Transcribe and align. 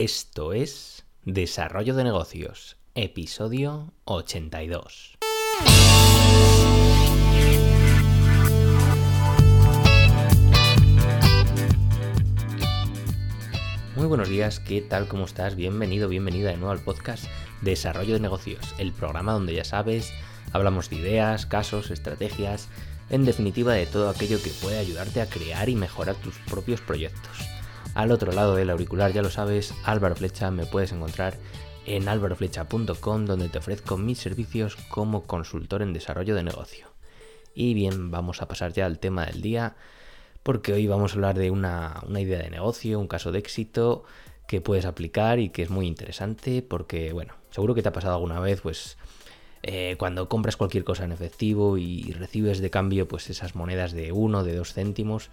Esto 0.00 0.54
es 0.54 1.04
Desarrollo 1.26 1.94
de 1.94 2.04
Negocios, 2.04 2.78
episodio 2.94 3.92
82. 4.04 5.18
Muy 13.94 14.06
buenos 14.06 14.30
días, 14.30 14.58
¿qué 14.60 14.80
tal? 14.80 15.06
¿Cómo 15.06 15.26
estás? 15.26 15.54
Bienvenido, 15.54 16.08
bienvenida 16.08 16.48
de 16.48 16.56
nuevo 16.56 16.72
al 16.72 16.80
podcast 16.80 17.26
Desarrollo 17.60 18.14
de 18.14 18.20
Negocios, 18.20 18.74
el 18.78 18.92
programa 18.92 19.34
donde 19.34 19.52
ya 19.52 19.64
sabes, 19.64 20.14
hablamos 20.54 20.88
de 20.88 20.96
ideas, 20.96 21.44
casos, 21.44 21.90
estrategias, 21.90 22.70
en 23.10 23.26
definitiva 23.26 23.74
de 23.74 23.84
todo 23.84 24.08
aquello 24.08 24.42
que 24.42 24.48
puede 24.62 24.78
ayudarte 24.78 25.20
a 25.20 25.28
crear 25.28 25.68
y 25.68 25.74
mejorar 25.74 26.16
tus 26.16 26.38
propios 26.38 26.80
proyectos. 26.80 27.49
Al 27.94 28.12
otro 28.12 28.32
lado 28.32 28.54
del 28.54 28.70
auricular, 28.70 29.12
ya 29.12 29.20
lo 29.20 29.30
sabes, 29.30 29.74
Álvaro 29.84 30.14
Flecha, 30.14 30.50
me 30.50 30.64
puedes 30.64 30.92
encontrar 30.92 31.34
en 31.86 32.08
álvaroflecha.com 32.08 33.24
donde 33.24 33.48
te 33.48 33.58
ofrezco 33.58 33.96
mis 33.96 34.18
servicios 34.18 34.76
como 34.76 35.24
consultor 35.24 35.82
en 35.82 35.92
desarrollo 35.92 36.36
de 36.36 36.44
negocio. 36.44 36.86
Y 37.52 37.74
bien, 37.74 38.10
vamos 38.12 38.42
a 38.42 38.48
pasar 38.48 38.72
ya 38.72 38.86
al 38.86 39.00
tema 39.00 39.26
del 39.26 39.42
día, 39.42 39.74
porque 40.44 40.72
hoy 40.72 40.86
vamos 40.86 41.12
a 41.12 41.14
hablar 41.16 41.36
de 41.36 41.50
una, 41.50 42.02
idea 42.08 42.38
de 42.38 42.48
negocio, 42.48 43.00
un 43.00 43.08
caso 43.08 43.32
de 43.32 43.40
éxito 43.40 44.04
que 44.46 44.60
puedes 44.60 44.84
aplicar 44.84 45.40
y 45.40 45.50
que 45.50 45.62
es 45.62 45.70
muy 45.70 45.86
interesante 45.86 46.62
porque, 46.62 47.12
bueno, 47.12 47.34
seguro 47.50 47.74
que 47.74 47.82
te 47.82 47.88
ha 47.88 47.92
pasado 47.92 48.14
alguna 48.14 48.38
vez, 48.38 48.60
pues 48.60 48.98
eh, 49.62 49.96
cuando 49.98 50.28
compras 50.28 50.56
cualquier 50.56 50.84
cosa 50.84 51.04
en 51.04 51.12
efectivo 51.12 51.76
y 51.76 52.12
recibes 52.12 52.60
de 52.60 52.70
cambio 52.70 53.08
pues 53.08 53.30
esas 53.30 53.56
monedas 53.56 53.92
de 53.92 54.12
uno, 54.12 54.44
de 54.44 54.54
dos 54.54 54.74
céntimos, 54.74 55.30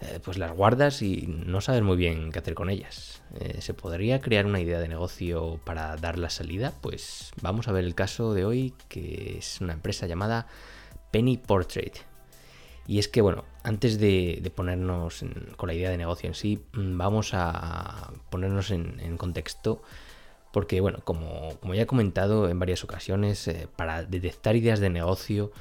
eh, 0.00 0.20
pues 0.22 0.36
las 0.36 0.52
guardas 0.52 1.00
y 1.00 1.26
no 1.26 1.62
sabes 1.62 1.82
muy 1.82 1.96
bien 1.96 2.30
qué 2.30 2.40
hacer 2.40 2.54
con 2.54 2.68
ellas. 2.68 3.22
Eh, 3.40 3.62
¿Se 3.62 3.72
podría 3.72 4.20
crear 4.20 4.44
una 4.44 4.60
idea 4.60 4.78
de 4.78 4.88
negocio 4.88 5.58
para 5.64 5.96
dar 5.96 6.18
la 6.18 6.28
salida? 6.28 6.74
Pues 6.82 7.32
vamos 7.40 7.66
a 7.68 7.72
ver 7.72 7.84
el 7.84 7.94
caso 7.94 8.34
de 8.34 8.44
hoy, 8.44 8.74
que 8.88 9.38
es 9.38 9.60
una 9.60 9.72
empresa 9.72 10.06
llamada 10.06 10.48
Penny 11.10 11.38
Portrait. 11.38 11.96
Y 12.86 12.98
es 12.98 13.08
que, 13.08 13.22
bueno, 13.22 13.44
antes 13.62 13.98
de, 13.98 14.52
ponernos 14.54 15.24
con 15.56 15.66
la 15.66 15.74
idea 15.74 15.90
de 15.90 15.96
negocio 15.96 16.28
en 16.28 16.34
sí, 16.34 16.62
mm, 16.74 16.98
vamos 16.98 17.30
a 17.32 18.12
ponernos 18.30 18.70
en, 18.70 19.16
contexto. 19.16 19.82
Porque, 20.52 20.80
bueno, 20.80 21.00
como, 21.04 21.58
ya 21.74 21.82
he 21.82 21.86
comentado 21.86 22.48
en 22.48 22.58
varias 22.58 22.84
ocasiones, 22.84 23.48
eh, 23.48 23.66
para 23.76 24.04
detectar 24.04 24.56
ideas 24.56 24.80
de 24.80 24.90
negocio 24.90 25.52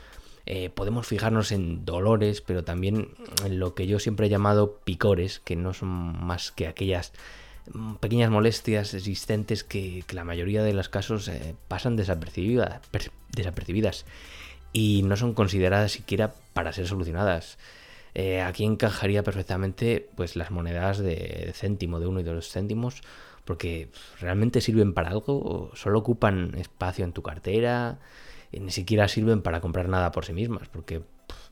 eh, 0.45 0.69
podemos 0.69 1.07
fijarnos 1.07 1.51
en 1.51 1.85
dolores, 1.85 2.41
pero 2.41 2.63
también 2.63 3.09
en 3.43 3.59
lo 3.59 3.73
que 3.73 3.87
yo 3.87 3.99
siempre 3.99 4.27
he 4.27 4.29
llamado 4.29 4.79
picores, 4.83 5.39
que 5.39 5.55
no 5.55 5.73
son 5.73 5.89
más 5.89 6.51
que 6.51 6.67
aquellas 6.67 7.13
mm, 7.73 7.95
pequeñas 7.95 8.29
molestias 8.29 8.93
existentes 8.93 9.63
que, 9.63 10.03
la 10.11 10.23
mayoría 10.23 10.63
de 10.63 10.73
los 10.73 10.87
casos 10.87 11.27
eh, 11.29 11.55
pasan 11.67 11.95
desapercibidas, 11.95 14.05
y 14.71 15.01
no 15.03 15.15
son 15.15 15.33
consideradas 15.33 15.93
siquiera 15.93 16.35
para 16.53 16.73
ser 16.73 16.87
solucionadas. 16.87 17.57
Eh, 18.13 18.41
aquí 18.41 18.65
encajaría 18.65 19.23
perfectamente 19.23 20.09
pues 20.15 20.35
las 20.35 20.51
monedas 20.51 20.99
de 20.99 21.51
céntimo, 21.53 21.99
de 21.99 22.07
uno 22.07 22.19
y 22.19 22.23
de 22.23 22.33
dos 22.33 22.49
céntimos, 22.49 23.01
porque 23.45 23.89
realmente 24.19 24.61
sirven 24.61 24.93
para 24.93 25.09
algo, 25.09 25.71
solo 25.75 25.99
ocupan 25.99 26.53
espacio 26.55 27.03
en 27.03 27.13
tu 27.13 27.23
cartera, 27.23 27.99
ni 28.51 28.71
siquiera 28.71 29.07
sirven 29.07 29.41
para 29.41 29.61
comprar 29.61 29.89
nada 29.89 30.11
por 30.11 30.25
sí 30.25 30.33
mismas, 30.33 30.67
porque 30.69 31.01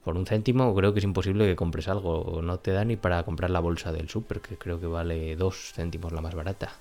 por 0.03 0.17
un 0.17 0.25
céntimo 0.25 0.73
creo 0.75 0.93
que 0.93 0.99
es 0.99 1.05
imposible 1.05 1.45
que 1.45 1.55
compres 1.55 1.87
algo, 1.87 2.41
no 2.43 2.59
te 2.59 2.71
da 2.71 2.83
ni 2.85 2.95
para 2.95 3.23
comprar 3.23 3.49
la 3.49 3.59
bolsa 3.59 3.91
del 3.91 4.09
súper, 4.09 4.41
que 4.41 4.57
creo 4.57 4.79
que 4.79 4.87
vale 4.87 5.35
dos 5.35 5.71
céntimos 5.73 6.11
la 6.11 6.21
más 6.21 6.35
barata. 6.35 6.73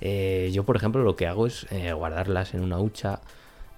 Eh, 0.00 0.50
yo, 0.52 0.64
por 0.64 0.76
ejemplo, 0.76 1.02
lo 1.02 1.16
que 1.16 1.26
hago 1.26 1.46
es 1.46 1.66
eh, 1.70 1.92
guardarlas 1.92 2.54
en 2.54 2.60
una 2.60 2.78
hucha 2.78 3.20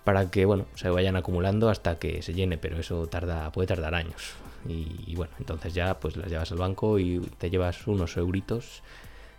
para 0.05 0.31
que, 0.31 0.45
bueno, 0.45 0.67
se 0.75 0.91
vayan 0.91 1.17
acumulando 1.17 1.69
hasta 1.69 1.99
que 1.99 2.23
se 2.23 2.35
llene, 2.35 2.59
pero 2.59 2.79
eso 2.79 3.09
puede 3.53 3.67
tardar 3.67 3.95
años. 3.95 4.35
Y, 4.67 5.15
bueno, 5.15 5.33
entonces 5.39 5.73
ya 5.73 6.01
pues 6.01 6.17
las 6.17 6.29
llevas 6.29 6.51
al 6.51 6.59
banco 6.59 6.99
y 6.99 7.21
te 7.39 7.49
llevas 7.49 7.87
unos 7.87 8.17
euritos 8.17 8.83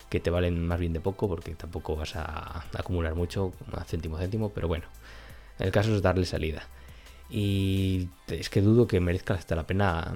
que 0.09 0.19
te 0.19 0.29
valen 0.29 0.65
más 0.65 0.79
bien 0.79 0.93
de 0.93 1.01
poco 1.01 1.27
porque 1.27 1.53
tampoco 1.55 1.95
vas 1.95 2.15
a 2.15 2.65
acumular 2.77 3.15
mucho, 3.15 3.53
a 3.73 3.83
céntimo 3.83 4.17
céntimo, 4.17 4.49
pero 4.49 4.67
bueno, 4.67 4.85
el 5.59 5.71
caso 5.71 5.95
es 5.95 6.01
darle 6.01 6.25
salida. 6.25 6.67
Y 7.29 8.09
es 8.27 8.49
que 8.49 8.61
dudo 8.61 8.87
que 8.87 8.99
merezca 8.99 9.35
hasta 9.35 9.55
la 9.55 9.67
pena 9.67 10.15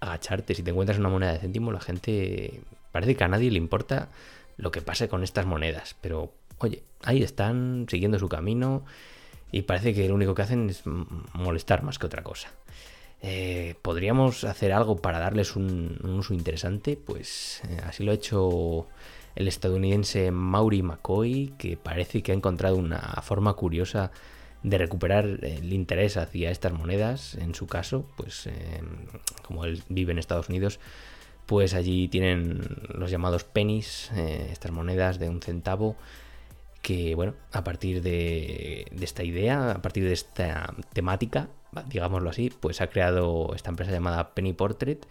agacharte. 0.00 0.54
Si 0.54 0.62
te 0.62 0.70
encuentras 0.70 0.98
una 0.98 1.08
moneda 1.08 1.32
de 1.32 1.40
céntimo, 1.40 1.72
la 1.72 1.80
gente 1.80 2.62
parece 2.92 3.16
que 3.16 3.24
a 3.24 3.28
nadie 3.28 3.50
le 3.50 3.58
importa 3.58 4.08
lo 4.56 4.70
que 4.70 4.82
pase 4.82 5.08
con 5.08 5.24
estas 5.24 5.46
monedas. 5.46 5.96
Pero, 6.00 6.32
oye, 6.58 6.84
ahí 7.02 7.22
están 7.22 7.86
siguiendo 7.90 8.18
su 8.18 8.28
camino 8.28 8.84
y 9.50 9.62
parece 9.62 9.94
que 9.94 10.08
lo 10.08 10.14
único 10.14 10.34
que 10.34 10.42
hacen 10.42 10.70
es 10.70 10.82
molestar 11.32 11.82
más 11.82 11.98
que 11.98 12.06
otra 12.06 12.22
cosa. 12.22 12.52
Eh, 13.22 13.74
¿Podríamos 13.80 14.44
hacer 14.44 14.72
algo 14.72 14.96
para 14.96 15.18
darles 15.18 15.56
un, 15.56 15.98
uso 16.04 16.34
interesante? 16.34 16.96
Pues 16.96 17.62
eh, 17.68 17.80
así 17.86 18.04
lo 18.04 18.12
ha 18.12 18.14
hecho 18.14 18.86
el 19.34 19.48
estadounidense 19.48 20.30
Maury 20.30 20.82
McCoy, 20.82 21.54
que 21.56 21.76
parece 21.76 22.22
que 22.22 22.32
ha 22.32 22.34
encontrado 22.34 22.76
una 22.76 23.00
forma 23.22 23.54
curiosa 23.54 24.12
de 24.64 24.78
recuperar 24.78 25.26
el 25.42 25.72
interés 25.72 26.16
hacia 26.16 26.50
estas 26.50 26.72
monedas, 26.72 27.34
en 27.34 27.54
su 27.54 27.66
caso, 27.66 28.06
pues 28.16 28.46
em, 28.46 29.06
como 29.46 29.66
él 29.66 29.82
vive 29.90 30.12
en 30.12 30.18
Estados 30.18 30.48
Unidos, 30.48 30.80
pues 31.46 31.74
allí 31.74 32.08
tienen 32.08 32.62
los 32.88 33.10
llamados 33.10 33.44
pennies, 33.44 34.10
eh, 34.16 34.48
estas 34.50 34.72
monedas 34.72 35.18
de 35.18 35.28
un 35.28 35.42
centavo, 35.42 35.96
que 36.80 37.14
bueno, 37.14 37.34
a 37.52 37.62
partir 37.62 38.02
de, 38.02 38.86
esta 39.00 39.22
idea, 39.22 39.72
a 39.72 39.82
partir 39.82 40.04
de 40.04 40.14
esta 40.14 40.74
temática, 40.94 41.50
digámoslo 41.88 42.30
así, 42.30 42.50
pues 42.60 42.80
ha 42.80 42.86
creado 42.86 43.52
esta 43.54 43.68
empresa 43.68 43.92
llamada 43.92 44.34
Penny 44.34 44.54
Portrait 44.54 45.04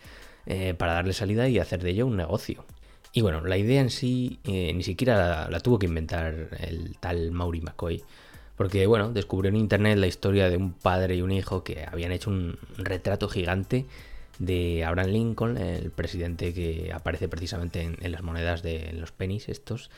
eh, 0.47 0.73
para 0.73 0.93
darle 0.93 1.13
salida 1.13 1.47
y 1.47 1.59
hacer 1.59 1.83
de 1.83 1.91
ello 1.91 2.07
un 2.07 2.17
negocio. 2.17 2.65
Y 3.11 3.21
bueno, 3.21 3.41
la 3.41 3.57
idea 3.57 3.81
en 3.81 3.91
sí 3.91 4.39
eh, 4.45 4.73
ni 4.73 4.81
siquiera 4.81 5.17
la, 5.17 5.49
la, 5.51 5.59
tuvo 5.59 5.77
que 5.77 5.85
inventar 5.85 6.49
el 6.59 6.97
tal 6.99 7.31
Maury 7.31 7.61
McCoy, 7.61 8.03
porque, 8.55 8.85
bueno, 8.85 9.11
descubrió 9.11 9.49
en 9.49 9.55
internet 9.55 9.97
la 9.97 10.07
historia 10.07 10.49
de 10.49 10.57
un 10.57 10.73
padre 10.73 11.15
y 11.15 11.21
un 11.21 11.31
hijo 11.31 11.63
que 11.63 11.85
habían 11.89 12.11
hecho 12.11 12.29
un 12.29 12.59
retrato 12.77 13.27
gigante 13.27 13.85
de 14.39 14.83
Abraham 14.83 15.09
Lincoln, 15.09 15.57
el 15.57 15.91
presidente 15.91 16.53
que 16.53 16.91
aparece 16.93 17.27
precisamente 17.27 17.81
en, 17.81 18.11
las 18.11 18.21
monedas 18.21 18.61
de 18.61 18.93
los 18.93 19.11
pennies 19.11 19.49
estos. 19.49 19.89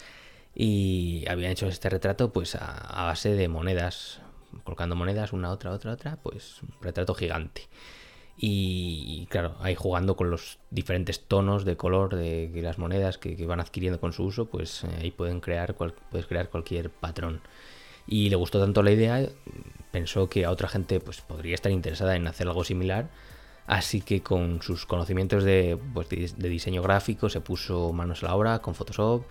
Y 0.54 1.26
habían 1.28 1.52
hecho 1.52 1.68
este 1.68 1.90
retrato 1.90 2.32
pues 2.32 2.56
a, 2.56 3.04
base 3.04 3.36
de 3.36 3.50
monedas, 3.50 4.22
colocando 4.64 4.96
monedas 4.96 5.34
una, 5.34 5.52
otra, 5.52 5.72
otra, 5.72 5.92
otra, 5.92 6.16
pues 6.18 6.62
un 6.64 6.70
retrato 6.82 7.14
gigante. 7.14 7.64
Y, 8.38 9.28
claro, 9.30 9.56
ahí 9.62 9.76
jugando 9.76 10.18
con 10.18 10.30
los 10.30 10.60
diferentes 10.70 11.22
tonos 11.22 11.64
de 11.64 11.78
color 11.78 12.16
de, 12.16 12.52
las 12.62 12.78
monedas 12.78 13.18
que, 13.18 13.46
van 13.46 13.62
adquiriendo 13.62 14.00
con 14.00 14.12
su 14.14 14.24
uso, 14.24 14.46
pues 14.46 14.84
eh, 14.84 14.88
ahí 15.02 15.12
pueden 15.12 15.40
crear, 15.40 15.76
puedes 15.76 16.28
crear 16.28 16.50
cualquier 16.50 16.90
patrón 16.90 17.42
y 18.08 18.30
le 18.30 18.36
gustó 18.36 18.60
tanto 18.60 18.84
la 18.84 18.92
idea, 18.92 19.28
pensó 19.92 20.30
que 20.30 20.46
a 20.46 20.52
otra 20.52 20.68
gente 20.68 21.00
pues, 21.00 21.22
podría 21.22 21.56
estar 21.56 21.72
interesada 21.72 22.16
en 22.16 22.28
hacer 22.28 22.48
algo 22.48 22.64
similar, 22.64 23.10
así 23.68 24.02
que 24.02 24.22
con 24.22 24.62
sus 24.62 24.86
conocimientos 24.86 25.44
de, 25.44 25.78
pues, 25.94 26.10
de 26.10 26.50
diseño 26.50 26.82
gráfico 26.82 27.30
se 27.30 27.42
puso 27.42 27.94
manos 27.94 28.24
a 28.24 28.28
la 28.28 28.36
obra 28.36 28.60
con 28.60 28.76
Photoshop 28.76 29.24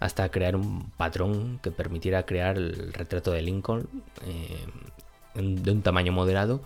hasta 0.00 0.28
crear 0.30 0.56
un 0.56 0.90
patrón 0.96 1.60
que 1.62 1.70
permitiera 1.70 2.24
crear 2.24 2.56
el 2.56 2.92
retrato 2.92 3.30
de 3.30 3.42
Lincoln 3.42 3.88
eh, 4.26 4.66
de 5.34 5.70
un 5.70 5.82
tamaño 5.82 6.12
moderado 6.12 6.60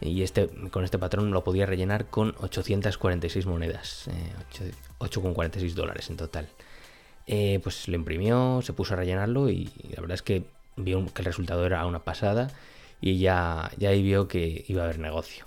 y 0.00 0.22
este, 0.22 0.48
con 0.70 0.84
este 0.84 0.98
patrón 0.98 1.30
lo 1.30 1.44
podía 1.44 1.64
rellenar 1.64 2.06
con 2.06 2.34
846 2.40 3.46
monedas, 3.46 4.08
eh, 4.08 4.72
8,46 4.98 5.74
dólares 5.74 6.10
en 6.10 6.16
total. 6.16 6.48
Eh, 7.26 7.60
pues 7.62 7.86
lo 7.86 7.94
imprimió, 7.94 8.60
se 8.62 8.72
puso 8.72 8.94
a 8.94 8.96
rellenarlo 8.96 9.48
y 9.48 9.70
la 9.90 10.00
verdad 10.00 10.14
es 10.14 10.22
que 10.22 10.44
vio 10.76 11.04
que 11.12 11.22
el 11.22 11.26
resultado 11.26 11.66
era 11.66 11.84
una 11.86 12.04
pasada 12.04 12.48
y 13.00 13.18
ya, 13.18 13.70
ya 13.78 13.90
ahí 13.90 14.02
vio 14.02 14.28
que 14.28 14.64
iba 14.68 14.82
a 14.82 14.84
haber 14.84 14.98
negocio. 14.98 15.46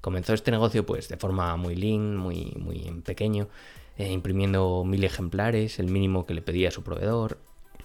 Comenzó 0.00 0.34
este 0.34 0.50
negocio 0.50 0.84
pues 0.84 1.08
de 1.08 1.16
forma 1.16 1.56
muy 1.56 1.74
lean, 1.74 2.16
muy, 2.16 2.52
muy 2.58 3.02
pequeño, 3.04 3.48
eh, 3.96 4.10
imprimiendo 4.10 4.84
mil 4.84 5.02
ejemplares, 5.04 5.78
el 5.78 5.86
mínimo 5.86 6.26
que 6.26 6.34
le 6.34 6.42
pedía 6.42 6.68
a 6.68 6.70
su 6.70 6.82
proveedor. 6.82 7.38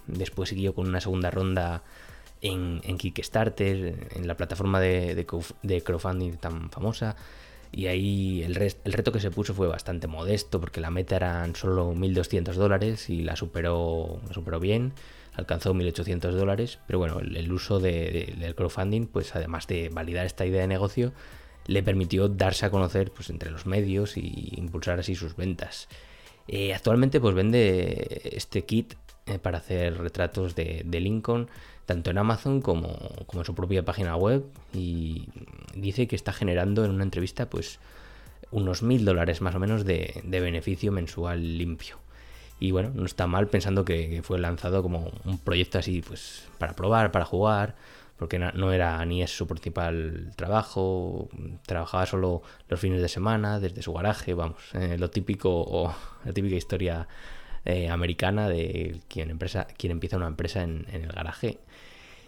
Después 0.07 0.49
siguió 0.49 0.73
con 0.73 0.87
una 0.87 1.01
segunda 1.01 1.31
ronda 1.31 1.83
en, 2.41 2.81
Kickstarter, 2.97 4.09
en 4.15 4.27
la 4.27 4.37
plataforma 4.37 4.79
de, 4.79 5.15
de, 5.15 5.83
crowdfunding 5.83 6.37
tan 6.37 6.69
famosa. 6.69 7.15
Y 7.71 7.87
ahí 7.87 8.43
el, 8.43 8.57
el, 8.57 8.93
reto 8.93 9.11
que 9.11 9.19
se 9.19 9.29
puso 9.29 9.53
fue 9.53 9.67
bastante 9.67 10.07
modesto, 10.07 10.59
porque 10.61 10.79
la 10.79 10.89
meta 10.89 11.17
eran 11.17 11.55
solo 11.55 11.93
1.200 11.93 12.53
dólares 12.53 13.09
y 13.09 13.21
la 13.23 13.35
superó, 13.35 14.21
la 14.27 14.33
superó 14.33 14.59
bien 14.59 14.93
alcanzó 15.37 15.73
1.800 15.73 16.31
dólares, 16.31 16.79
pero 16.87 16.99
bueno, 16.99 17.19
el, 17.19 17.51
uso 17.51 17.79
del 17.79 18.53
crowdfunding, 18.55 19.05
pues 19.05 19.35
además 19.35 19.67
de 19.67 19.89
validar 19.89 20.25
esta 20.25 20.45
idea 20.45 20.61
de 20.61 20.67
negocio, 20.67 21.13
le 21.67 21.83
permitió 21.83 22.27
darse 22.27 22.65
a 22.65 22.71
conocer 22.71 23.11
pues, 23.11 23.29
entre 23.29 23.51
los 23.51 23.65
medios 23.65 24.17
y 24.17 24.53
impulsar 24.57 24.99
así 24.99 25.15
sus 25.15 25.35
ventas. 25.35 25.87
Eh, 26.47 26.73
actualmente 26.73 27.19
pues 27.19 27.35
vende 27.35 28.21
este 28.23 28.63
kit 28.63 28.93
eh, 29.25 29.37
para 29.37 29.57
hacer 29.57 29.97
retratos 29.97 30.55
de, 30.55 30.85
Lincoln, 30.89 31.49
tanto 31.85 32.09
en 32.09 32.17
Amazon 32.17 32.61
como, 32.61 32.97
en 33.31 33.45
su 33.45 33.53
propia 33.53 33.83
página 33.83 34.15
web. 34.15 34.45
Y 34.73 35.27
dice 35.75 36.07
que 36.07 36.15
está 36.15 36.33
generando 36.33 36.83
en 36.85 36.91
una 36.91 37.03
entrevista 37.03 37.49
pues 37.49 37.79
unos 38.49 38.81
mil 38.81 39.03
dólares 39.03 39.41
más 39.41 39.55
o 39.55 39.59
menos 39.59 39.85
de, 39.85 40.23
beneficio 40.23 40.91
mensual 40.91 41.57
limpio. 41.57 41.99
Y 42.59 42.71
bueno, 42.71 42.91
no 42.93 43.05
está 43.05 43.27
mal 43.27 43.47
pensando 43.47 43.85
que, 43.85 44.21
fue 44.23 44.39
lanzado 44.39 44.81
como 44.81 45.11
un 45.25 45.37
proyecto 45.37 45.77
así, 45.77 46.01
pues 46.01 46.47
para 46.57 46.73
probar, 46.73 47.11
para 47.11 47.25
jugar, 47.25 47.75
porque 48.17 48.39
no 48.39 48.73
era 48.73 49.05
ni 49.05 49.21
es 49.21 49.29
su 49.29 49.45
principal 49.47 50.31
trabajo, 50.35 51.29
trabajaba 51.65 52.05
solo 52.07 52.41
los 52.67 52.79
fines 52.79 53.01
de 53.01 53.09
semana 53.09 53.59
desde 53.59 53.83
su 53.83 53.93
garaje, 53.93 54.33
vamos, 54.33 54.57
eh, 54.73 54.97
lo 54.97 55.11
típico 55.11 55.51
o 55.51 55.93
la 56.25 56.33
típica 56.33 56.55
historia 56.55 57.07
eh, 57.63 57.89
americana 57.89 58.49
de 58.49 58.99
quien, 59.07 59.29
empresa, 59.29 59.67
quien 59.77 59.91
empieza 59.91 60.17
una 60.17 60.27
empresa 60.27 60.63
en, 60.63 60.87
el 60.91 61.07
garaje. 61.07 61.59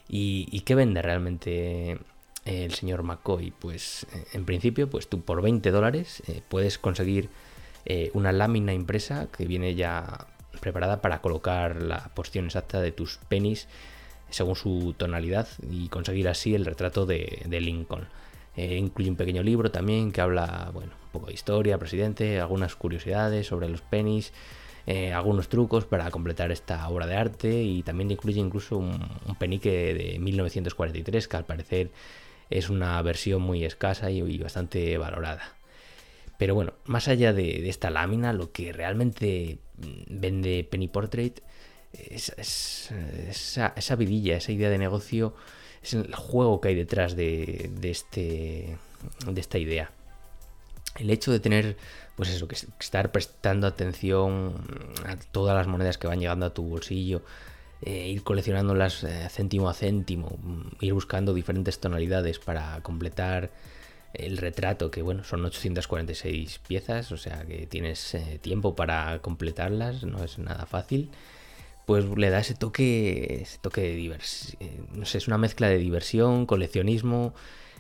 ¿Y, 0.08 0.62
qué 0.62 0.76
vende 0.76 1.02
realmente 1.02 1.98
el 2.46 2.74
señor 2.74 3.04
McCoy? 3.04 3.52
Pues 3.52 4.06
eh, 4.14 4.26
en 4.34 4.46
principio, 4.46 4.90
pues 4.90 5.08
tú 5.08 5.22
por 5.22 5.42
20 5.42 5.72
dólares 5.72 6.22
puedes 6.50 6.78
conseguir 6.78 7.30
una 8.14 8.32
lámina 8.32 8.74
impresa 8.74 9.28
que 9.36 9.46
viene 9.46 9.76
ya 9.76 10.28
preparada 10.60 11.02
para 11.02 11.22
colocar 11.22 11.82
la 11.82 12.10
porción 12.14 12.46
exacta 12.46 12.82
de 12.82 12.92
tus 12.92 13.18
penis 13.30 13.68
según 14.30 14.56
su 14.56 14.94
tonalidad 14.98 15.48
y 15.70 15.90
conseguir 15.90 16.28
así 16.28 16.56
el 16.56 16.66
retrato 16.66 17.06
de, 17.06 17.46
Lincoln. 17.50 18.08
Eh, 18.56 18.76
incluye 18.78 19.10
un 19.10 19.16
pequeño 19.16 19.44
libro 19.44 19.72
también 19.72 20.12
que 20.12 20.22
habla, 20.22 20.70
bueno, 20.74 20.92
un 21.06 21.12
poco 21.12 21.28
de 21.28 21.34
historia, 21.34 21.78
presidente, 21.78 22.40
algunas 22.40 22.76
curiosidades 22.76 23.48
sobre 23.48 23.70
los 23.70 23.82
penis, 23.82 24.34
eh, 24.86 25.14
algunos 25.14 25.50
trucos 25.50 25.86
para 25.86 26.10
completar 26.12 26.52
esta 26.52 26.88
obra 26.90 27.06
de 27.06 27.16
arte 27.16 27.62
y 27.62 27.84
también 27.84 28.12
incluye 28.12 28.40
incluso 28.40 28.78
un, 28.78 29.00
penique 29.38 29.94
de 29.94 30.20
1943 30.20 31.28
que 31.28 31.38
al 31.38 31.46
parecer 31.46 31.92
es 32.50 32.70
una 32.70 33.02
versión 33.02 33.42
muy 33.42 33.64
escasa 33.64 34.10
y, 34.12 34.38
bastante 34.40 34.98
valorada. 34.98 35.59
Pero 36.40 36.56
bueno, 36.56 36.72
más 36.86 37.10
allá 37.10 37.34
de, 37.34 37.68
esta 37.68 37.90
lámina, 37.90 38.32
lo 38.32 38.54
que 38.54 38.72
realmente 38.72 39.60
vende 40.08 40.66
Penny 40.72 40.88
Portrait 40.88 41.42
es, 41.92 42.30
esa, 42.38 43.74
esa, 43.76 43.96
vidilla, 43.98 44.38
esa 44.38 44.54
idea 44.54 44.70
de 44.70 44.78
negocio, 44.78 45.36
es 45.84 45.96
el 45.96 46.16
juego 46.16 46.62
que 46.62 46.70
hay 46.70 46.76
detrás 46.76 47.18
de, 47.18 47.70
este, 47.84 48.78
de 49.28 49.42
esta 49.42 49.58
idea. 49.58 49.92
El 50.96 51.10
hecho 51.10 51.34
de 51.34 51.42
tener, 51.42 51.76
pues 52.16 52.30
eso, 52.30 52.48
que 52.48 52.56
estar 52.56 53.12
prestando 53.12 53.68
atención 53.68 54.66
a 55.06 55.18
todas 55.18 55.58
las 55.58 55.68
monedas 55.68 55.98
que 55.98 56.08
van 56.08 56.22
llegando 56.22 56.46
a 56.46 56.54
tu 56.54 56.64
bolsillo, 56.64 57.22
eh, 57.82 58.08
ir 58.08 58.24
coleccionándolas 58.24 59.04
eh, 59.04 59.28
céntimo 59.30 59.70
a 59.70 59.74
céntimo, 59.74 60.40
mm, 60.42 60.86
ir 60.86 60.94
buscando 60.94 61.34
diferentes 61.34 61.80
tonalidades 61.82 62.40
para 62.40 62.80
completar 62.82 63.52
el 64.14 64.38
retrato, 64.38 64.92
que 64.92 65.02
bueno, 65.02 65.24
son 65.24 65.46
846 65.46 66.60
piezas, 66.60 67.12
o 67.12 67.18
sea 67.18 67.46
que 67.46 67.68
tienes 67.68 68.16
eh, 68.16 68.40
tiempo 68.42 68.76
para 68.76 69.20
completarlas, 69.20 70.04
no 70.04 70.24
es 70.24 70.38
nada 70.40 70.66
fácil 70.66 71.10
pues 71.90 72.06
le 72.06 72.30
da 72.30 72.38
ese 72.38 72.54
toque, 72.54 73.42
ese 73.42 73.58
toque 73.58 73.82
de 73.82 73.96
diversión. 73.96 74.58
Eh, 74.60 74.80
no 74.94 75.08
sé, 75.08 75.18
es 75.18 75.28
una 75.28 75.40
mezcla 75.40 75.68
de 75.68 75.80
diversión, 75.80 76.46
coleccionismo, 76.46 77.34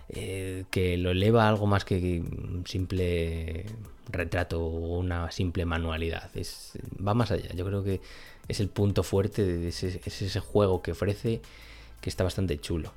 eh, 0.10 0.66
que 0.72 0.98
lo 0.98 1.12
eleva 1.12 1.46
a 1.46 1.50
algo 1.50 1.68
más 1.68 1.86
que 1.86 2.20
un 2.20 2.64
simple 2.66 3.68
retrato 4.12 4.66
o 4.66 4.98
una 4.98 5.30
simple 5.30 5.64
manualidad. 5.66 6.32
Va 7.08 7.14
más 7.14 7.30
allá. 7.30 7.54
Yo 7.54 7.64
creo 7.68 7.84
que 7.84 8.02
es 8.48 8.60
el 8.60 8.70
punto 8.70 9.04
fuerte 9.04 9.46
de 9.46 9.68
ese 9.68 10.40
juego 10.40 10.82
que 10.82 10.94
ofrece 10.94 11.44
que 12.02 12.10
está 12.10 12.24
bastante 12.24 12.60
chulo. 12.60 12.92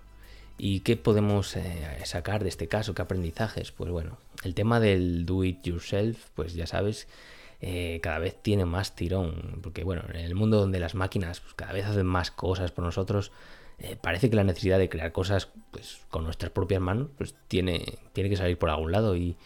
¿Y 0.64 0.78
qué 0.80 0.96
podemos 0.96 1.56
eh, 1.56 1.98
sacar 2.04 2.44
de 2.44 2.48
este 2.48 2.68
caso? 2.68 2.94
¿Qué 2.94 3.02
aprendizajes? 3.02 3.72
Pues 3.72 3.90
bueno, 3.90 4.18
el 4.44 4.54
tema 4.54 4.78
del 4.78 5.26
do 5.26 5.42
it 5.42 5.60
yourself, 5.64 6.26
pues 6.36 6.54
ya 6.54 6.68
sabes 6.68 7.08
eh, 7.60 7.98
cada 8.00 8.20
vez 8.20 8.40
tiene 8.40 8.64
más 8.64 8.94
tirón. 8.94 9.58
Porque 9.60 9.82
bueno, 9.82 10.04
en 10.10 10.20
el 10.20 10.36
mundo 10.36 10.60
donde 10.60 10.78
las 10.78 10.94
máquinas 10.94 11.40
pues, 11.40 11.54
cada 11.54 11.72
vez 11.72 11.86
hacen 11.86 12.06
más 12.06 12.30
cosas 12.30 12.70
por 12.70 12.84
nosotros, 12.84 13.32
eh, 13.80 13.96
parece 14.00 14.30
que 14.30 14.36
la 14.36 14.44
necesidad 14.44 14.78
de 14.78 14.88
crear 14.88 15.10
cosas 15.10 15.48
pues, 15.72 16.02
con 16.10 16.22
nuestras 16.22 16.52
propias 16.52 16.80
manos 16.80 17.08
pues, 17.18 17.34
tiene, 17.48 17.98
tiene 18.12 18.30
que 18.30 18.36
salir 18.36 18.56
por 18.56 18.70
algún 18.70 18.92
lado. 18.92 19.16
Y, 19.16 19.36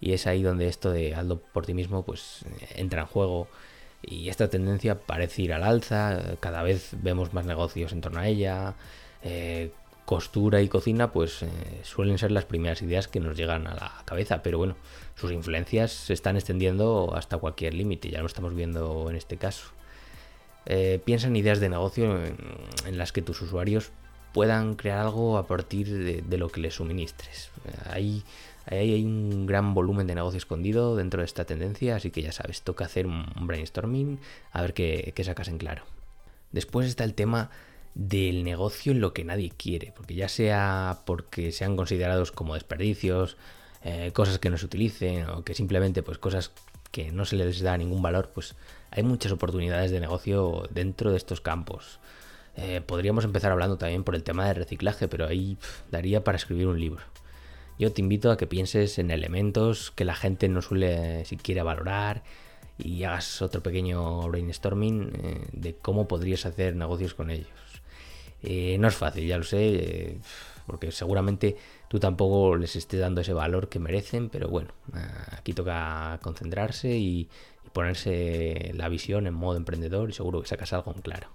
es 0.00 0.26
ahí 0.26 0.42
donde 0.42 0.68
esto 0.68 0.90
de 0.90 1.14
hazlo 1.14 1.40
por 1.40 1.66
ti 1.66 1.74
mismo 1.74 2.06
pues 2.06 2.46
entra 2.74 3.02
en 3.02 3.06
juego. 3.06 3.48
Y 4.00 4.30
esta 4.30 4.48
tendencia 4.48 4.98
parece 4.98 5.42
ir 5.42 5.52
al 5.52 5.62
alza, 5.62 6.36
cada 6.40 6.62
vez 6.62 6.92
vemos 7.02 7.34
más 7.34 7.44
negocios 7.44 7.92
en 7.92 8.00
torno 8.00 8.20
a 8.20 8.28
ella. 8.28 8.76
Costura 10.04 10.60
y 10.60 10.68
cocina 10.68 11.12
pues 11.12 11.42
eh, 11.42 11.48
suelen 11.82 12.18
ser 12.18 12.30
las 12.30 12.44
primeras 12.44 12.82
ideas 12.82 13.08
que 13.08 13.20
nos 13.20 13.36
llegan 13.36 13.66
a 13.66 13.74
la 13.74 14.02
cabeza, 14.04 14.42
pero 14.42 14.58
bueno, 14.58 14.76
sus 15.14 15.32
influencias 15.32 15.92
se 15.92 16.12
están 16.12 16.36
extendiendo 16.36 17.14
hasta 17.14 17.38
cualquier 17.38 17.74
límite, 17.74 18.10
ya 18.10 18.20
lo 18.20 18.26
estamos 18.26 18.54
viendo 18.54 19.08
en 19.08 19.16
este 19.16 19.36
caso. 19.36 19.66
Eh, 20.66 21.00
piensa 21.04 21.26
en 21.26 21.36
ideas 21.36 21.60
de 21.60 21.68
negocio 21.68 22.18
en, 22.24 22.98
las 22.98 23.12
que 23.12 23.22
tus 23.22 23.40
usuarios 23.42 23.92
puedan 24.32 24.74
crear 24.74 24.98
algo 24.98 25.38
a 25.38 25.46
partir 25.46 26.22
de, 26.22 26.38
lo 26.38 26.48
que 26.48 26.60
les 26.60 26.74
suministres. 26.74 27.50
Ahí, 27.90 28.24
hay 28.66 29.04
un 29.04 29.46
gran 29.46 29.74
volumen 29.74 30.06
de 30.06 30.14
negocio 30.14 30.38
escondido 30.38 30.96
dentro 30.96 31.20
de 31.20 31.26
esta 31.26 31.44
tendencia, 31.44 31.96
así 31.96 32.10
que 32.10 32.22
ya 32.22 32.32
sabes, 32.32 32.62
toca 32.62 32.86
hacer 32.86 33.06
un 33.06 33.26
brainstorming 33.40 34.18
a 34.52 34.62
ver 34.62 34.74
qué, 34.74 35.12
qué 35.14 35.22
sacas 35.22 35.48
en 35.48 35.58
claro. 35.58 35.84
Después 36.50 36.88
está 36.88 37.04
el 37.04 37.14
tema 37.14 37.50
del 37.94 38.44
negocio 38.44 38.92
en 38.92 39.00
lo 39.00 39.12
que 39.12 39.24
nadie 39.24 39.50
quiere, 39.50 39.92
porque 39.96 40.14
ya 40.14 40.28
sea 40.28 41.00
porque 41.06 41.52
sean 41.52 41.76
considerados 41.76 42.32
como 42.32 42.54
desperdicios, 42.54 43.36
eh, 43.82 44.10
cosas 44.12 44.38
que 44.38 44.50
no 44.50 44.58
se 44.58 44.66
utilicen 44.66 45.28
o 45.28 45.44
que 45.44 45.54
simplemente 45.54 46.02
pues 46.02 46.18
cosas 46.18 46.52
que 46.90 47.12
no 47.12 47.24
se 47.24 47.36
les 47.36 47.60
da 47.60 47.76
ningún 47.76 48.02
valor, 48.02 48.30
pues 48.34 48.54
hay 48.90 49.02
muchas 49.02 49.32
oportunidades 49.32 49.90
de 49.90 50.00
negocio 50.00 50.68
dentro 50.70 51.10
de 51.10 51.16
estos 51.16 51.40
campos. 51.40 51.98
Eh, 52.56 52.80
podríamos 52.86 53.24
empezar 53.24 53.50
hablando 53.50 53.78
también 53.78 54.04
por 54.04 54.14
el 54.14 54.22
tema 54.22 54.46
de 54.46 54.54
reciclaje, 54.54 55.08
pero 55.08 55.26
ahí 55.26 55.58
daría 55.90 56.22
para 56.22 56.36
escribir 56.36 56.68
un 56.68 56.78
libro. 56.78 57.02
Yo 57.78 57.92
te 57.92 58.00
invito 58.00 58.30
a 58.30 58.36
que 58.36 58.46
pienses 58.46 58.98
en 58.98 59.10
elementos 59.10 59.90
que 59.90 60.04
la 60.04 60.14
gente 60.14 60.48
no 60.48 60.62
suele 60.62 61.24
siquiera 61.24 61.64
valorar 61.64 62.22
y 62.78 63.02
hagas 63.02 63.42
otro 63.42 63.62
pequeño 63.62 64.28
brainstorming 64.28 65.12
eh, 65.14 65.46
de 65.52 65.74
cómo 65.74 66.06
podrías 66.06 66.46
hacer 66.46 66.76
negocios 66.76 67.14
con 67.14 67.30
ellos. 67.30 67.48
Eh, 68.46 68.76
no 68.78 68.88
es 68.88 68.94
fácil, 68.94 69.26
ya 69.26 69.38
lo 69.38 69.44
sé, 69.44 69.74
eh, 69.74 70.18
porque 70.66 70.92
seguramente 70.92 71.56
tú 71.88 71.98
tampoco 71.98 72.56
les 72.56 72.76
estés 72.76 73.00
dando 73.00 73.22
ese 73.22 73.32
valor 73.32 73.70
que 73.70 73.78
merecen, 73.78 74.28
pero 74.28 74.48
bueno, 74.48 74.68
eh, 74.94 74.98
aquí 75.32 75.54
toca 75.54 76.18
concentrarse 76.22 76.96
y, 76.96 77.28
ponerse 77.72 78.70
la 78.74 78.88
visión 78.88 79.26
en 79.26 79.34
modo 79.34 79.56
emprendedor 79.56 80.08
y 80.08 80.12
seguro 80.12 80.40
que 80.40 80.46
sacas 80.46 80.72
algo 80.72 80.92
en 80.94 81.00
claro. 81.02 81.28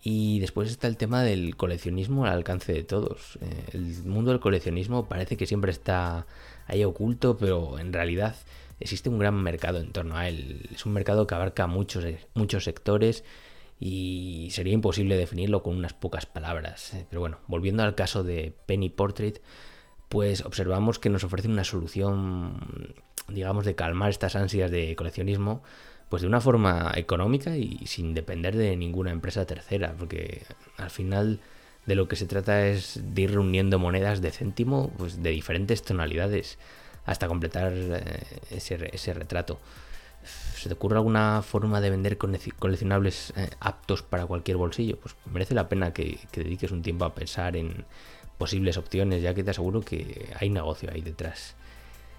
Y 0.00 0.38
después 0.38 0.70
está 0.70 0.86
el 0.86 0.96
tema 0.96 1.24
del 1.24 1.56
coleccionismo 1.56 2.26
al 2.26 2.32
alcance 2.32 2.72
de 2.72 2.84
todos. 2.84 3.40
el 3.72 4.04
mundo 4.04 4.30
del 4.30 4.38
coleccionismo 4.38 5.08
parece 5.08 5.36
que 5.36 5.46
siempre 5.46 5.72
está 5.72 6.26
ahí 6.68 6.84
oculto, 6.84 7.36
pero 7.38 7.80
en 7.80 7.92
realidad 7.92 8.36
existe 8.78 9.08
un 9.08 9.18
gran 9.18 9.34
mercado 9.42 9.80
en 9.80 9.90
torno 9.90 10.16
a 10.16 10.28
él. 10.28 10.68
Es 10.72 10.86
un 10.86 10.92
mercado 10.92 11.26
que 11.26 11.34
abarca 11.34 11.66
muchos, 11.66 12.04
muchos 12.34 12.62
sectores 12.62 13.24
y 13.80 14.48
sería 14.50 14.72
imposible 14.72 15.16
definirlo 15.16 15.62
con 15.62 15.76
unas 15.76 15.92
pocas 15.92 16.26
palabras. 16.26 16.94
Eh, 16.94 17.06
pero 17.08 17.20
bueno, 17.20 17.38
volviendo 17.46 17.82
al 17.82 17.94
caso 17.94 18.24
de 18.24 18.52
Penny 18.66 18.90
Portrait, 18.90 19.40
pues 20.08 20.44
observamos 20.44 20.98
que 20.98 21.10
nos 21.10 21.24
ofrece 21.24 21.48
una 21.48 21.64
solución, 21.64 22.94
digamos, 23.28 23.64
de 23.64 23.74
calmar 23.74 24.10
estas 24.10 24.36
ansias 24.36 24.70
de 24.70 24.96
coleccionismo, 24.96 25.62
pues 26.08 26.22
de 26.22 26.28
una 26.28 26.40
forma 26.40 26.92
económica 26.96 27.56
y 27.56 27.86
sin 27.86 28.14
depender 28.14 28.56
de 28.56 28.76
ninguna 28.76 29.10
empresa 29.10 29.46
tercera, 29.46 29.94
porque 29.98 30.42
al 30.78 30.90
final 30.90 31.40
de 31.86 31.94
lo 31.94 32.08
que 32.08 32.16
se 32.16 32.26
trata 32.26 32.66
es 32.66 33.00
de 33.02 33.22
ir 33.22 33.32
reuniendo 33.32 33.78
monedas 33.78 34.20
de 34.20 34.30
céntimo 34.30 34.92
pues 34.98 35.22
de 35.22 35.30
diferentes 35.30 35.82
tonalidades 35.82 36.58
hasta 37.06 37.28
completar 37.28 37.72
eh, 37.74 38.22
ese, 38.50 38.90
ese 38.92 39.14
retrato. 39.14 39.58
¿Se 40.24 40.68
te 40.68 40.74
ocurre 40.74 40.96
alguna 40.96 41.42
forma 41.42 41.80
de 41.80 41.90
vender 41.90 42.18
coleccionables 42.18 43.32
eh, 43.36 43.48
aptos 43.60 44.02
para 44.02 44.26
cualquier 44.26 44.56
bolsillo? 44.56 44.98
Pues 44.98 45.14
merece 45.32 45.54
la 45.54 45.68
pena 45.68 45.92
que, 45.92 46.18
dediques 46.32 46.72
un 46.72 46.82
tiempo 46.82 47.04
a 47.04 47.14
pensar 47.14 47.56
en 47.56 47.84
posibles 48.38 48.76
opciones, 48.76 49.22
ya 49.22 49.34
que 49.34 49.44
te 49.44 49.50
aseguro 49.50 49.82
que 49.82 50.32
hay 50.38 50.50
negocio 50.50 50.90
ahí 50.92 51.00
detrás. 51.00 51.54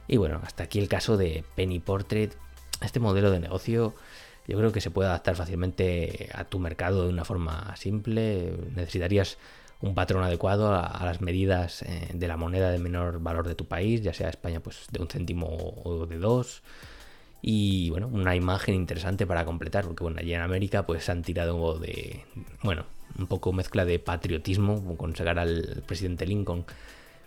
Y 0.07 0.17
bueno, 0.17 0.39
hasta 0.43 0.63
aquí 0.63 0.79
el 0.79 0.87
caso 0.87 1.17
de 1.17 1.43
Penny 1.55 1.79
Portrait. 1.79 2.33
Este 2.81 3.01
modelo 3.01 3.29
de 3.29 3.39
negocio 3.39 3.93
yo 4.47 4.57
creo 4.57 4.71
que 4.71 4.81
se 4.81 4.89
puede 4.89 5.09
adaptar 5.09 5.35
fácilmente 5.35 6.29
a 6.33 6.45
tu 6.45 6.59
mercado 6.59 7.03
de 7.03 7.09
una 7.09 7.25
forma 7.25 7.75
simple. 7.75 8.53
Necesitarías 8.73 9.37
un 9.81 9.95
patrón 9.95 10.23
adecuado 10.23 10.73
a, 10.73 11.03
las 11.03 11.21
medidas 11.21 11.83
eh, 11.83 12.09
de 12.13 12.27
la 12.27 12.37
moneda 12.37 12.71
de 12.71 12.79
menor 12.79 13.19
valor 13.19 13.47
de 13.47 13.55
tu 13.55 13.65
país, 13.65 14.01
ya 14.01 14.13
sea 14.13 14.29
España 14.29 14.61
pues 14.61 14.87
de 14.91 15.01
un 15.01 15.07
céntimo 15.07 15.47
o 15.83 16.05
de 16.05 16.17
dos 16.17 16.63
Y 17.41 17.89
bueno, 17.89 18.07
una 18.07 18.35
imagen 18.35 18.75
interesante 18.75 19.25
para 19.25 19.45
completar, 19.45 19.85
porque 19.85 20.03
bueno, 20.03 20.17
allí 20.19 20.33
en 20.33 20.41
América 20.41 20.85
pues 20.85 21.07
han 21.09 21.21
tirado 21.21 21.79
de, 21.79 22.25
bueno, 22.63 22.85
un 23.17 23.27
poco 23.27 23.53
mezcla 23.53 23.85
de 23.85 23.99
patriotismo, 23.99 24.97
con 24.97 25.15
sacar 25.15 25.39
al 25.39 25.83
presidente 25.85 26.25
Lincoln, 26.25 26.65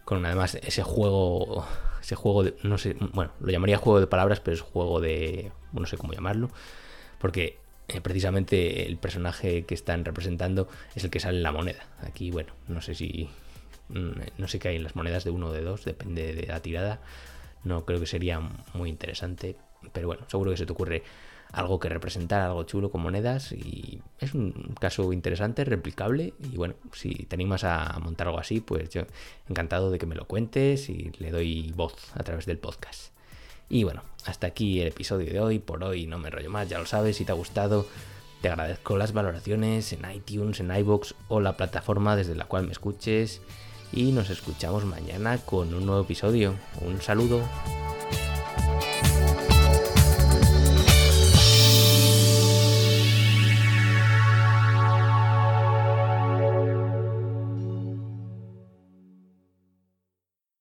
con 0.04 0.25
además 0.26 0.57
ese 0.57 0.83
juego, 0.83 1.66
ese 2.00 2.14
juego 2.14 2.45
de, 2.45 2.54
no 2.62 2.76
sé, 2.78 2.97
bueno, 3.12 3.33
lo 3.40 3.50
llamaría 3.50 3.78
juego 3.78 4.00
de 4.00 4.07
palabras, 4.07 4.40
pero 4.40 4.54
es 4.54 4.61
juego 4.61 5.00
de, 5.00 5.52
no 5.73 5.87
sé 5.87 5.97
cómo 5.97 6.12
llamarlo, 6.12 6.50
porque 7.19 7.57
eh, 7.88 8.00
precisamente 8.00 8.87
el 8.87 8.97
personaje 8.97 9.64
que 9.64 9.75
están 9.75 10.04
representando 10.04 10.69
es 10.95 11.04
el 11.04 11.11
que 11.11 11.21
sale 11.21 11.38
en 11.38 11.42
la 11.42 11.52
moneda. 11.52 11.87
Aquí, 12.02 12.31
bueno, 12.31 12.52
no 12.69 12.81
sé 12.81 12.95
si, 12.95 13.28
mm, 13.88 14.11
no 14.38 14.49
sé 14.49 14.59
qué 14.59 14.69
hay 14.69 14.76
en 14.76 14.85
las 14.85 14.97
monedas 14.97 15.25
de 15.25 15.31
uno 15.31 15.49
o 15.49 15.52
de 15.52 15.62
dos, 15.62 15.85
depende 15.85 16.35
de 16.35 16.47
la 16.47 16.61
tirada. 16.61 17.00
No 17.64 17.85
creo 17.85 18.00
que 18.00 18.07
sería 18.07 18.40
muy 18.75 18.88
interesante, 18.88 19.57
pero 19.92 20.08
bueno, 20.08 20.25
seguro 20.28 20.50
que 20.50 20.56
se 20.56 20.66
te 20.66 20.72
ocurre 20.72 21.02
algo 21.52 21.78
que 21.78 21.88
representar, 21.88 22.40
algo 22.40 22.64
chulo 22.64 22.90
con 22.90 23.02
monedas 23.02 23.52
y 23.52 24.00
es 24.18 24.34
un 24.34 24.75
caso 24.80 25.12
interesante, 25.12 25.64
replicable 25.64 26.32
y 26.50 26.56
bueno, 26.56 26.75
si 26.92 27.14
te 27.14 27.37
animas 27.37 27.64
a 27.64 27.99
montar 28.02 28.28
algo 28.28 28.40
así, 28.40 28.61
pues 28.61 28.88
yo 28.90 29.02
encantado 29.49 29.90
de 29.90 29.99
que 29.99 30.06
me 30.06 30.14
lo 30.14 30.26
cuentes 30.26 30.88
y 30.88 31.12
le 31.18 31.30
doy 31.30 31.72
voz 31.76 31.94
a 32.14 32.22
través 32.22 32.46
del 32.46 32.58
podcast. 32.58 33.12
Y 33.68 33.84
bueno, 33.84 34.02
hasta 34.25 34.46
aquí 34.46 34.80
el 34.80 34.88
episodio 34.88 35.30
de 35.30 35.40
hoy, 35.40 35.58
por 35.58 35.82
hoy 35.84 36.06
no 36.06 36.18
me 36.18 36.30
rollo 36.30 36.50
más, 36.50 36.68
ya 36.68 36.78
lo 36.78 36.87
sabes, 36.87 37.16
si 37.16 37.25
te 37.25 37.32
ha 37.32 37.34
gustado, 37.34 37.87
te 38.40 38.49
agradezco 38.49 38.96
las 38.96 39.12
valoraciones 39.12 39.92
en 39.92 40.11
iTunes, 40.11 40.61
en 40.61 40.75
iBox 40.75 41.14
o 41.28 41.40
la 41.40 41.56
plataforma 41.56 42.16
desde 42.16 42.34
la 42.34 42.46
cual 42.46 42.64
me 42.64 42.72
escuches 42.72 43.40
y 43.92 44.12
nos 44.12 44.30
escuchamos 44.30 44.84
mañana 44.84 45.38
con 45.38 45.72
un 45.75 45.87
nuevo 45.87 46.02
episodio. 46.02 46.54
Un 46.80 47.00
saludo. 47.00 47.42